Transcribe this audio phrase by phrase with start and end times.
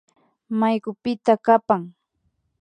[0.59, 1.81] Maykupita kapan